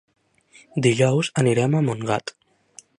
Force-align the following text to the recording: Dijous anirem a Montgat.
Dijous 0.87 1.31
anirem 1.43 1.79
a 1.81 1.85
Montgat. 1.91 2.39